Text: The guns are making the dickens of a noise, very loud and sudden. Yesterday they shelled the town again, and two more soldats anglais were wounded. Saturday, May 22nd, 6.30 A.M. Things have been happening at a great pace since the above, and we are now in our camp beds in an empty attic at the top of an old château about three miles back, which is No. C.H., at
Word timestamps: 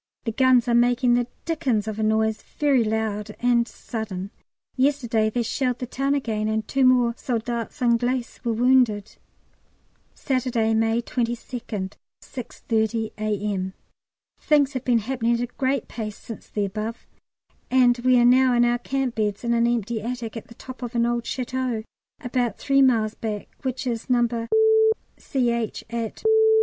The 0.23 0.31
guns 0.31 0.67
are 0.67 0.73
making 0.73 1.13
the 1.13 1.27
dickens 1.45 1.87
of 1.87 1.99
a 1.99 2.03
noise, 2.03 2.41
very 2.41 2.83
loud 2.83 3.35
and 3.39 3.67
sudden. 3.67 4.31
Yesterday 4.75 5.29
they 5.29 5.43
shelled 5.43 5.77
the 5.77 5.85
town 5.85 6.15
again, 6.15 6.47
and 6.47 6.67
two 6.67 6.83
more 6.85 7.13
soldats 7.13 7.83
anglais 7.83 8.25
were 8.43 8.51
wounded. 8.53 9.17
Saturday, 10.15 10.73
May 10.73 11.03
22nd, 11.03 11.93
6.30 12.23 13.11
A.M. 13.19 13.73
Things 14.39 14.73
have 14.73 14.83
been 14.83 14.97
happening 14.97 15.35
at 15.35 15.41
a 15.41 15.45
great 15.45 15.87
pace 15.87 16.17
since 16.17 16.49
the 16.49 16.65
above, 16.65 17.05
and 17.69 17.99
we 17.99 18.17
are 18.17 18.25
now 18.25 18.55
in 18.55 18.65
our 18.65 18.79
camp 18.79 19.13
beds 19.13 19.43
in 19.43 19.53
an 19.53 19.67
empty 19.67 20.01
attic 20.01 20.35
at 20.35 20.47
the 20.47 20.55
top 20.55 20.81
of 20.81 20.95
an 20.95 21.05
old 21.05 21.25
château 21.25 21.83
about 22.23 22.57
three 22.57 22.81
miles 22.81 23.13
back, 23.13 23.49
which 23.61 23.85
is 23.85 24.09
No. 24.09 24.47
C.H., 25.19 25.83
at 25.91 26.23